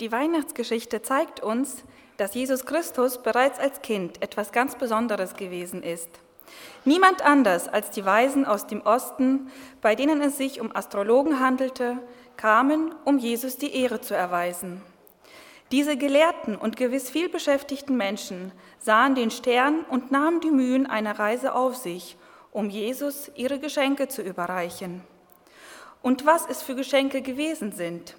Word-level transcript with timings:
Die 0.00 0.12
Weihnachtsgeschichte 0.12 1.00
zeigt 1.00 1.40
uns, 1.40 1.84
dass 2.18 2.34
Jesus 2.34 2.66
Christus 2.66 3.22
bereits 3.22 3.58
als 3.58 3.80
Kind 3.82 4.22
etwas 4.22 4.52
ganz 4.52 4.76
Besonderes 4.76 5.34
gewesen 5.34 5.82
ist. 5.82 6.08
Niemand 6.84 7.22
anders 7.24 7.66
als 7.68 7.90
die 7.90 8.04
Weisen 8.04 8.44
aus 8.44 8.66
dem 8.66 8.82
Osten, 8.82 9.50
bei 9.80 9.94
denen 9.94 10.20
es 10.20 10.36
sich 10.36 10.60
um 10.60 10.74
Astrologen 10.74 11.40
handelte, 11.40 11.98
kamen, 12.36 12.94
um 13.04 13.18
Jesus 13.18 13.56
die 13.56 13.74
Ehre 13.74 14.00
zu 14.00 14.14
erweisen. 14.14 14.82
Diese 15.72 15.96
gelehrten 15.96 16.56
und 16.56 16.76
gewiss 16.76 17.10
vielbeschäftigten 17.10 17.96
Menschen 17.96 18.52
sahen 18.78 19.14
den 19.14 19.30
Stern 19.30 19.80
und 19.90 20.12
nahmen 20.12 20.40
die 20.40 20.52
Mühen 20.52 20.86
einer 20.86 21.18
Reise 21.18 21.54
auf 21.54 21.74
sich, 21.74 22.16
um 22.52 22.70
Jesus 22.70 23.30
ihre 23.34 23.58
Geschenke 23.58 24.06
zu 24.06 24.22
überreichen. 24.22 25.02
Und 26.02 26.24
was 26.24 26.46
es 26.48 26.62
für 26.62 26.76
Geschenke 26.76 27.20
gewesen 27.20 27.72
sind. 27.72 28.14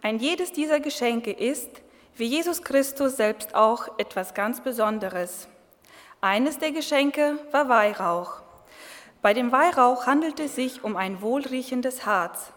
Ein 0.00 0.18
jedes 0.18 0.52
dieser 0.52 0.78
Geschenke 0.80 1.32
ist, 1.32 1.70
wie 2.16 2.26
Jesus 2.26 2.62
Christus 2.62 3.16
selbst 3.16 3.54
auch, 3.54 3.98
etwas 3.98 4.34
ganz 4.34 4.60
Besonderes. 4.60 5.48
Eines 6.20 6.58
der 6.58 6.72
Geschenke 6.72 7.38
war 7.52 7.68
Weihrauch. 7.68 8.40
Bei 9.22 9.34
dem 9.34 9.50
Weihrauch 9.50 10.06
handelte 10.06 10.44
es 10.44 10.54
sich 10.54 10.84
um 10.84 10.96
ein 10.96 11.20
wohlriechendes 11.20 12.06
Harz. 12.06 12.52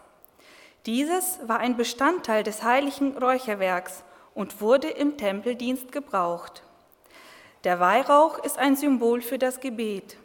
Dieses 0.86 1.40
war 1.46 1.58
ein 1.58 1.76
Bestandteil 1.76 2.44
des 2.44 2.62
heiligen 2.62 3.16
Räucherwerks 3.16 4.04
und 4.34 4.60
wurde 4.60 4.88
im 4.88 5.16
Tempeldienst 5.16 5.92
gebraucht. 5.92 6.62
Der 7.64 7.78
Weihrauch 7.78 8.38
ist 8.38 8.58
ein 8.58 8.76
Symbol 8.76 9.20
für 9.20 9.38
das 9.38 9.60
Gebet. 9.60 10.16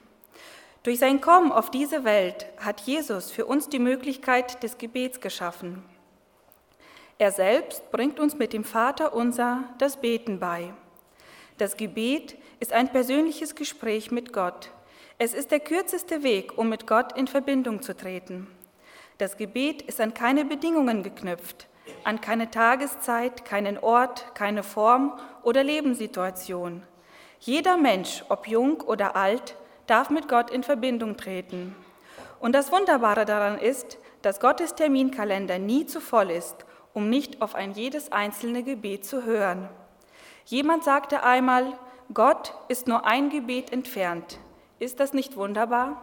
Durch 0.83 0.99
sein 0.99 1.21
Kommen 1.21 1.51
auf 1.51 1.69
diese 1.69 2.03
Welt 2.03 2.47
hat 2.57 2.81
Jesus 2.81 3.29
für 3.29 3.45
uns 3.45 3.69
die 3.69 3.79
Möglichkeit 3.79 4.63
des 4.63 4.77
Gebets 4.77 5.19
geschaffen. 5.19 5.83
Er 7.19 7.31
selbst 7.31 7.91
bringt 7.91 8.19
uns 8.19 8.37
mit 8.37 8.53
dem 8.53 8.63
Vater 8.63 9.13
unser 9.13 9.63
das 9.79 9.97
Beten 9.97 10.39
bei. 10.39 10.71
Das 11.57 11.75
Gebet 11.75 12.37
ist 12.59 12.73
ein 12.73 12.89
persönliches 12.89 13.55
Gespräch 13.55 14.11
mit 14.11 14.31
Gott. 14.33 14.69
Es 15.17 15.33
ist 15.33 15.49
der 15.49 15.59
kürzeste 15.59 16.21
Weg, 16.21 16.59
um 16.59 16.69
mit 16.69 16.85
Gott 16.85 17.17
in 17.17 17.25
Verbindung 17.25 17.81
zu 17.81 17.97
treten. 17.97 18.45
Das 19.17 19.35
Gebet 19.35 19.81
ist 19.81 19.99
an 19.99 20.13
keine 20.13 20.45
Bedingungen 20.45 21.01
geknüpft, 21.01 21.67
an 22.03 22.21
keine 22.21 22.51
Tageszeit, 22.51 23.45
keinen 23.45 23.79
Ort, 23.79 24.35
keine 24.35 24.61
Form 24.61 25.19
oder 25.41 25.63
Lebenssituation. 25.63 26.83
Jeder 27.39 27.77
Mensch, 27.77 28.23
ob 28.29 28.47
jung 28.47 28.81
oder 28.81 29.15
alt, 29.15 29.55
darf 29.87 30.11
mit 30.11 30.27
Gott 30.27 30.51
in 30.51 30.61
Verbindung 30.61 31.17
treten. 31.17 31.75
Und 32.39 32.53
das 32.53 32.71
Wunderbare 32.71 33.25
daran 33.25 33.57
ist, 33.57 33.97
dass 34.21 34.39
Gottes 34.39 34.75
Terminkalender 34.75 35.57
nie 35.57 35.87
zu 35.87 35.99
voll 35.99 36.29
ist 36.29 36.67
um 36.97 37.11
nicht 37.11 37.43
auf 37.43 37.53
ein 37.53 37.73
jedes 37.73 38.11
einzelne 38.11 38.63
Gebet 38.63 39.05
zu 39.05 39.23
hören. 39.23 39.69
Jemand 40.45 40.83
sagte 40.83 41.21
einmal, 41.21 41.77
Gott 42.11 42.55
ist 42.69 42.87
nur 42.87 43.05
ein 43.05 43.29
Gebet 43.29 43.71
entfernt. 43.71 44.39
Ist 44.79 44.99
das 44.99 45.13
nicht 45.13 45.35
wunderbar? 45.35 46.01